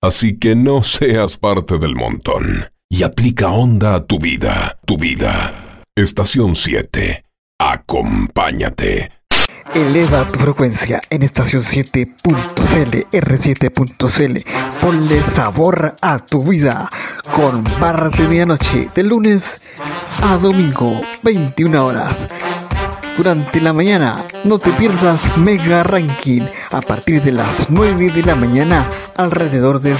Así 0.00 0.38
que 0.38 0.56
no 0.56 0.82
seas 0.82 1.36
parte 1.36 1.78
del 1.78 1.94
montón. 1.94 2.70
Y 2.88 3.02
aplica 3.02 3.50
onda 3.50 3.96
a 3.96 4.06
tu 4.06 4.18
vida, 4.18 4.78
tu 4.86 4.96
vida. 4.96 5.82
Estación 5.94 6.56
7. 6.56 7.24
Acompáñate. 7.60 9.10
Eleva 9.74 10.26
tu 10.28 10.38
frecuencia 10.38 11.02
en 11.10 11.24
estación 11.24 11.62
7.cl, 11.62 13.06
R7.cl. 13.12 14.50
Ponle 14.80 15.20
sabor 15.20 15.94
a 16.00 16.20
tu 16.20 16.42
vida 16.48 16.88
con 17.32 17.62
barras 17.78 18.18
de 18.18 18.28
medianoche 18.28 18.88
de 18.94 19.02
lunes 19.02 19.60
a 20.22 20.38
domingo, 20.38 21.02
21 21.22 21.86
horas. 21.86 22.28
Durante 23.16 23.60
la 23.60 23.72
mañana, 23.72 24.24
no 24.44 24.58
te 24.58 24.70
pierdas 24.72 25.36
Mega 25.36 25.82
Ranking 25.82 26.42
a 26.70 26.80
partir 26.80 27.22
de 27.22 27.32
las 27.32 27.70
9 27.70 28.10
de 28.10 28.22
la 28.22 28.34
mañana, 28.34 28.88
alrededor 29.16 29.80
de 29.80 29.94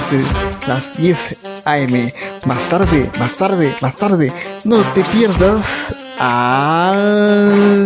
las 0.67 0.97
10 0.97 1.37
AM. 1.65 2.09
Más 2.45 2.69
tarde, 2.69 3.09
más 3.19 3.37
tarde, 3.37 3.73
más 3.81 3.95
tarde, 3.95 4.33
no 4.65 4.77
te 4.91 5.03
pierdas 5.05 5.95
al 6.19 7.85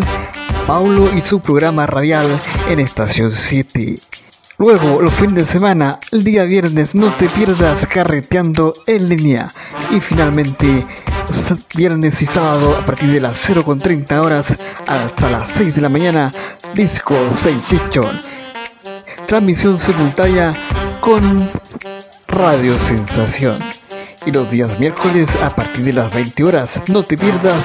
Paulo 0.65 1.13
y 1.13 1.21
su 1.21 1.39
programa 1.39 1.85
radial 1.85 2.27
en 2.69 2.79
Estación 2.79 3.33
7. 3.35 3.95
Luego, 4.59 5.01
los 5.01 5.13
fines 5.13 5.35
de 5.35 5.45
semana, 5.45 5.99
el 6.11 6.23
día 6.23 6.43
viernes, 6.45 6.95
no 6.95 7.11
te 7.11 7.29
pierdas 7.29 7.85
carreteando 7.85 8.73
en 8.87 9.07
línea. 9.07 9.47
Y 9.91 9.99
finalmente, 9.99 10.85
viernes 11.75 12.21
y 12.21 12.25
sábado, 12.25 12.75
a 12.75 12.85
partir 12.85 13.11
de 13.11 13.19
las 13.19 13.49
0.30 13.49 14.23
horas 14.23 14.47
hasta 14.85 15.29
las 15.29 15.49
6 15.49 15.75
de 15.75 15.81
la 15.81 15.89
mañana, 15.89 16.31
Disco 16.73 17.15
Sensation. 17.41 18.15
Transmisión 19.27 19.79
simultánea 19.79 20.53
con 21.01 21.49
Radio 22.27 22.75
Sensación. 22.77 23.59
Y 24.25 24.31
los 24.31 24.49
días 24.49 24.79
miércoles 24.79 25.29
a 25.41 25.49
partir 25.49 25.85
de 25.85 25.93
las 25.93 26.13
20 26.13 26.43
horas, 26.43 26.81
no 26.87 27.03
te 27.03 27.17
pierdas 27.17 27.63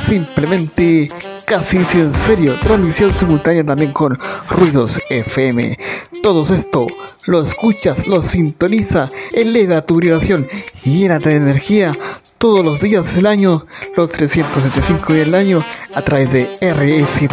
simplemente 0.00 1.10
casi 1.46 1.82
si 1.84 2.00
en 2.00 2.14
serio, 2.14 2.54
transmisión 2.60 3.12
simultánea 3.18 3.64
también 3.64 3.92
con 3.92 4.18
Ruidos 4.50 4.98
FM. 5.10 5.78
Todo 6.22 6.54
esto 6.54 6.86
lo 7.26 7.40
escuchas, 7.40 8.06
lo 8.06 8.22
sintoniza, 8.22 9.08
eleva 9.32 9.82
tu 9.82 9.96
vibración 9.96 10.46
llénate 10.84 11.30
de 11.30 11.36
energía 11.36 11.92
todos 12.38 12.64
los 12.64 12.80
días 12.80 13.14
del 13.14 13.26
año, 13.26 13.66
los 13.96 14.10
375 14.10 15.12
días 15.12 15.26
del 15.26 15.34
año, 15.34 15.64
a 15.94 16.02
través 16.02 16.30
de 16.30 16.48
RE7, 16.60 17.30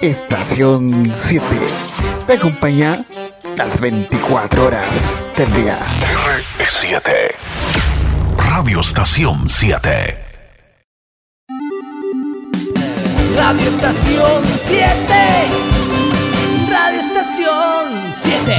Estación 0.00 0.86
7. 1.24 1.44
Te 2.26 2.34
acompaña 2.34 2.96
las 3.56 3.80
24 3.80 4.66
horas 4.66 4.86
del 5.36 5.52
día. 5.54 5.78
R7. 6.58 7.53
Radio 8.56 8.78
Estación 8.78 9.48
7. 9.48 10.16
Radio 13.36 13.68
Estación 13.68 14.44
7. 14.44 14.94
Radio 16.70 17.00
Estación 17.00 18.14
7. 18.14 18.54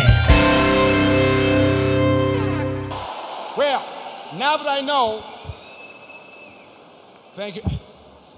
Well, 3.55 3.79
now 4.37 4.57
that 4.57 4.67
I 4.67 4.81
know, 4.81 5.21
thank 7.33 7.55
you, 7.55 7.61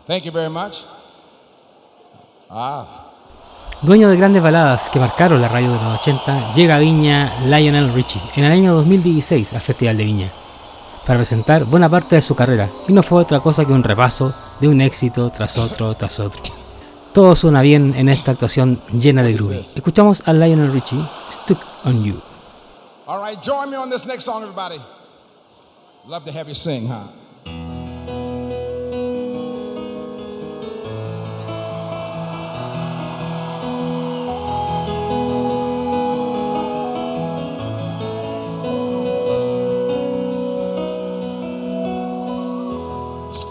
thank 0.05 0.26
you 0.26 0.32
very 0.32 0.51
much. 0.51 0.84
Dueño 3.82 4.10
de 4.10 4.16
grandes 4.16 4.43
baladas 4.43 4.91
que 4.91 4.99
marcaron 4.99 5.41
la 5.41 5.47
radio 5.47 5.74
de 5.74 5.84
los 5.84 5.99
80, 6.01 6.51
llega 6.51 6.76
a 6.76 6.80
Viña 6.80 7.34
Lionel 7.47 7.91
Richie 7.93 8.22
en 8.36 8.43
el 8.43 8.51
año 8.51 8.76
2016 8.76 9.53
al 9.53 9.62
Festival 9.62 9.97
de 9.97 10.03
Viña 10.03 10.32
para 11.08 11.20
presentar 11.20 11.64
buena 11.64 11.88
parte 11.89 12.16
de 12.16 12.22
su 12.22 12.36
carrera 12.36 12.70
y 12.86 12.91
no 12.91 13.01
fue 13.01 13.22
otra 13.22 13.39
cosa 13.39 13.64
que 13.66 13.72
un 13.72 13.82
repaso 13.82 14.36
de 14.60 14.68
un 14.68 14.82
éxito 14.82 15.30
tras 15.30 15.58
otro 15.58 15.95
tras 15.95 16.20
otro. 16.20 16.43
Todo 17.14 17.34
suena 17.34 17.62
bien 17.62 17.93
en 17.95 18.10
esta 18.10 18.32
actuación 18.32 18.82
llena 18.91 19.24
de 19.24 19.34
groove. 19.34 19.62
Escuchamos 19.74 20.22
a 20.28 20.34
Lionel 20.34 20.74
Richie, 20.74 21.01
Stuck 21.32 21.60
on 21.86 22.03
You. 22.03 22.22
All 23.08 23.24
right, 23.24 23.41
join 23.41 23.72
me 23.72 23.78
on 23.78 23.89
this 23.89 24.05
next 24.05 24.26
song, 24.26 24.43
everybody. 24.43 24.80
Love 26.05 26.26
to 26.26 26.32
have 26.32 26.49
you 26.49 26.55
sing, 26.55 26.89
huh? 26.89 27.08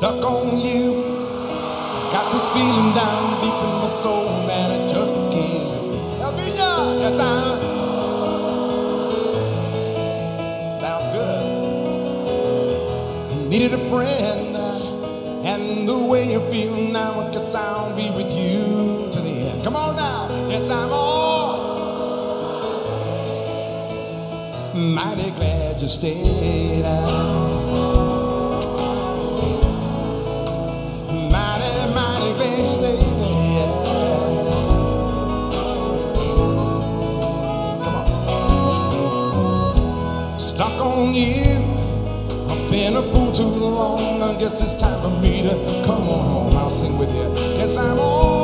Stuck 0.06 0.24
on 0.24 0.56
you. 0.60 1.02
Got 2.12 2.32
this 2.32 2.48
feeling 2.52 2.94
down 2.94 3.40
deep 3.40 3.52
in 3.52 3.72
my 3.82 3.88
soul, 4.02 4.46
man. 4.46 4.70
I 4.70 4.86
just 4.86 5.12
can't 5.32 5.64
lose. 5.64 6.00
Elvina, 6.22 7.00
yes, 7.00 7.18
I. 7.18 7.28
Sounds 10.78 11.08
good. 11.12 11.44
I 13.32 13.34
needed 13.48 13.72
a 13.72 13.88
friend, 13.88 14.56
uh, 14.56 15.42
and 15.42 15.88
the 15.88 15.98
way 15.98 16.30
you 16.30 16.40
feel 16.52 16.76
now, 16.76 17.26
I 17.26 17.30
guess 17.32 17.56
I'll 17.56 17.96
be 17.96 18.08
with 18.10 18.30
you 18.30 19.10
to 19.10 19.20
the 19.20 19.34
end. 19.50 19.64
Come 19.64 19.74
on 19.74 19.96
now, 19.96 20.28
yes, 20.48 20.70
I'm 20.70 20.92
all 20.92 21.56
mighty 24.72 25.30
glad 25.30 25.82
you 25.82 25.88
stayed 25.88 26.84
out. 26.84 27.55
Been 42.86 42.96
a 42.96 43.02
fool 43.10 43.32
too 43.32 43.42
long. 43.42 44.22
I 44.22 44.38
guess 44.38 44.60
it's 44.60 44.74
time 44.74 45.00
for 45.02 45.20
me 45.20 45.42
to 45.42 45.48
come 45.84 46.08
on 46.08 46.24
home. 46.30 46.56
I'll 46.56 46.70
sing 46.70 46.96
with 46.96 47.12
you. 47.12 47.34
Guess 47.56 47.76
I'm 47.76 47.98
on 47.98 48.35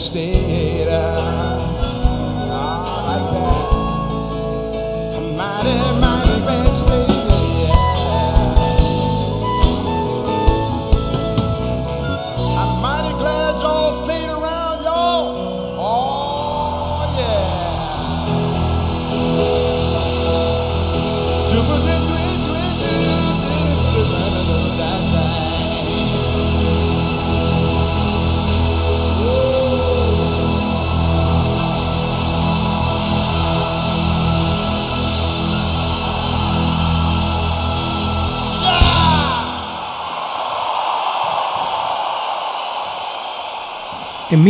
esteira. 0.00 1.59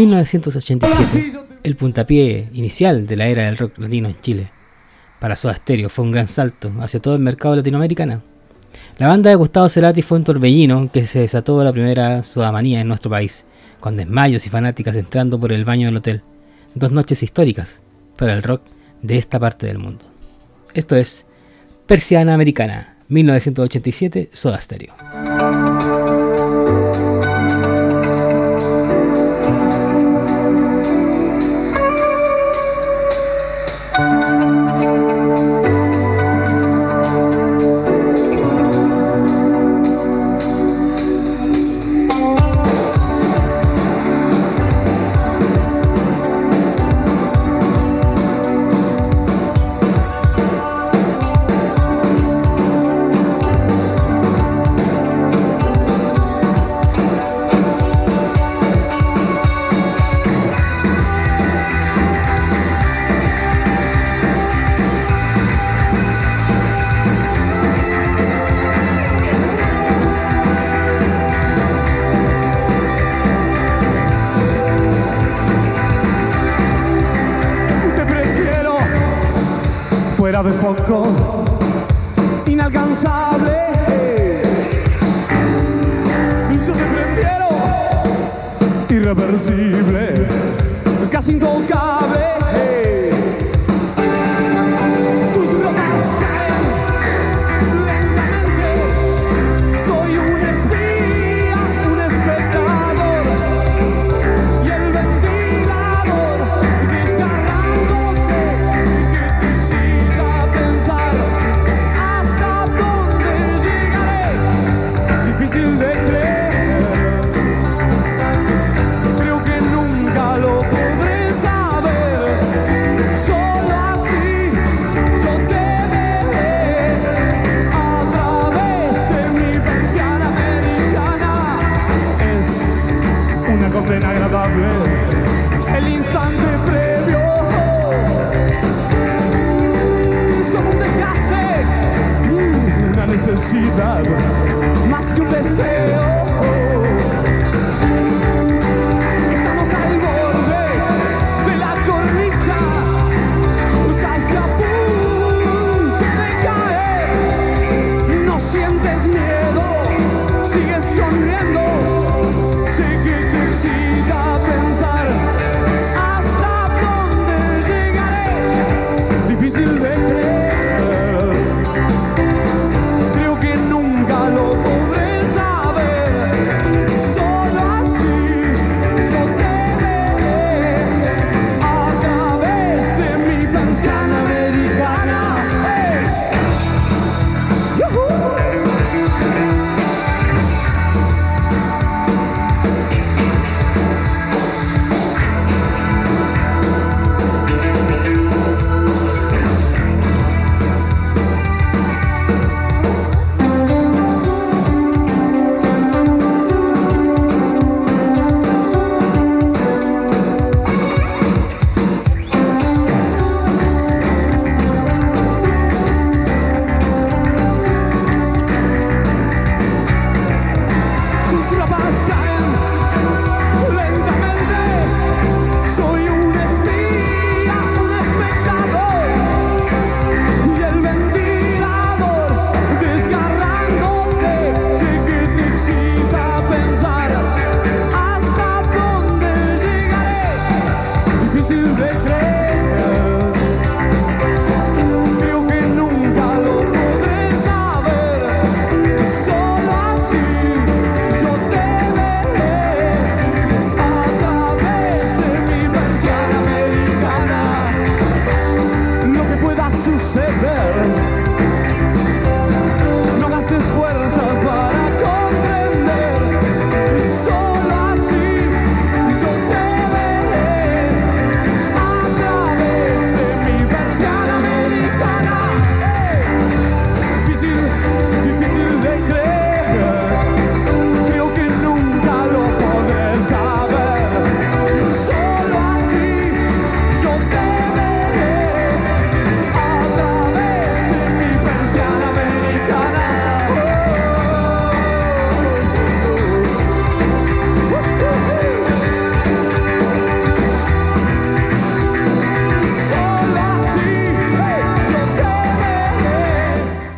1987, 0.06 1.38
el 1.62 1.76
puntapié 1.76 2.48
inicial 2.54 3.06
de 3.06 3.16
la 3.16 3.26
era 3.26 3.44
del 3.44 3.58
rock 3.58 3.76
latino 3.78 4.08
en 4.08 4.18
Chile. 4.20 4.50
Para 5.18 5.36
Soda 5.36 5.54
Stereo 5.54 5.90
fue 5.90 6.06
un 6.06 6.10
gran 6.10 6.26
salto 6.26 6.72
hacia 6.80 7.00
todo 7.00 7.14
el 7.16 7.20
mercado 7.20 7.56
latinoamericano. 7.56 8.22
La 8.96 9.08
banda 9.08 9.28
de 9.28 9.36
Gustavo 9.36 9.68
Cerati 9.68 10.00
fue 10.00 10.16
un 10.16 10.24
torbellino 10.24 10.90
que 10.90 11.04
se 11.04 11.20
desató 11.20 11.62
la 11.62 11.72
primera 11.72 12.22
sodamanía 12.22 12.80
en 12.80 12.88
nuestro 12.88 13.10
país, 13.10 13.44
con 13.78 13.98
desmayos 13.98 14.46
y 14.46 14.50
fanáticas 14.50 14.96
entrando 14.96 15.38
por 15.38 15.52
el 15.52 15.66
baño 15.66 15.88
del 15.88 15.98
hotel. 15.98 16.22
Dos 16.74 16.92
noches 16.92 17.22
históricas 17.22 17.82
para 18.16 18.32
el 18.32 18.42
rock 18.42 18.62
de 19.02 19.18
esta 19.18 19.38
parte 19.38 19.66
del 19.66 19.78
mundo. 19.78 20.06
Esto 20.72 20.96
es 20.96 21.26
Persiana 21.86 22.32
Americana, 22.32 22.96
1987, 23.08 24.30
Soda 24.32 24.60
Stereo. 24.60 24.94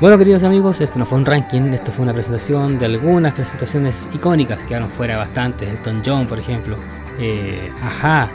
Bueno, 0.03 0.19
queridos 0.19 0.43
amigos, 0.43 0.81
esto 0.81 0.99
no 0.99 1.07
fue 1.07 1.17
un 1.17 1.25
ranking, 1.25 1.73
esto 1.75 1.93
fue 1.93 2.03
una 2.03 2.13
presentación 2.13 2.77
de 2.77 2.87
algunas 2.87 3.35
presentaciones 3.35 4.09
icónicas 4.13 4.63
que 4.63 4.71
quedaron 4.71 4.89
fuera 4.89 5.17
bastante. 5.17 5.71
Elton 5.71 6.03
John, 6.05 6.27
por 6.27 6.41
ejemplo, 6.41 6.77
eh, 7.21 7.71
Ajá, 7.81 8.29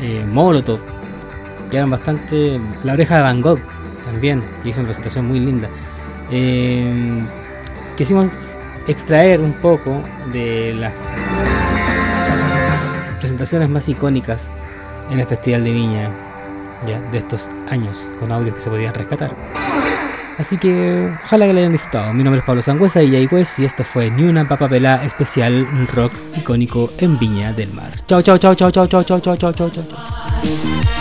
eh, 0.00 0.24
Molotov, 0.32 0.80
quedaron 1.70 1.90
bastante. 1.90 2.58
La 2.82 2.94
oreja 2.94 3.18
de 3.18 3.22
Van 3.22 3.40
Gogh 3.40 3.60
también, 4.04 4.42
que 4.64 4.70
hizo 4.70 4.80
una 4.80 4.88
presentación 4.88 5.28
muy 5.28 5.38
linda. 5.38 5.68
Eh, 6.32 7.22
quisimos 7.96 8.26
extraer 8.88 9.38
un 9.38 9.52
poco 9.52 10.02
de 10.32 10.74
las 10.74 10.92
presentaciones 13.20 13.70
más 13.70 13.88
icónicas 13.88 14.48
en 15.08 15.20
el 15.20 15.26
Festival 15.28 15.62
de 15.62 15.70
Viña 15.70 16.10
de 17.12 17.18
estos 17.18 17.48
años, 17.70 17.96
con 18.18 18.32
audios 18.32 18.56
que 18.56 18.60
se 18.60 18.70
podían 18.70 18.92
rescatar. 18.92 19.30
Así 20.40 20.56
que 20.56 21.12
ojalá 21.22 21.46
que 21.46 21.52
lo 21.52 21.58
hayan 21.58 21.72
disfrutado. 21.72 22.14
Mi 22.14 22.24
nombre 22.24 22.40
es 22.40 22.46
Pablo 22.46 22.62
Sangüesa 22.62 23.02
y 23.02 23.26
West 23.26 23.58
y 23.58 23.66
esto 23.66 23.84
fue 23.84 24.10
Ni 24.10 24.24
una 24.24 24.48
papa 24.48 24.68
especial 25.04 25.66
rock 25.94 26.12
icónico 26.34 26.90
en 26.96 27.18
Viña 27.18 27.52
del 27.52 27.70
Mar. 27.74 27.92
Chao, 28.06 28.22
chao, 28.22 28.38
chao, 28.38 28.54
chao, 28.54 28.70
chao, 28.70 28.86
chao, 28.86 29.04
chao, 29.04 29.20
chao, 29.20 29.36
chao, 29.36 29.52
chao, 29.52 29.70
chao. 29.70 30.99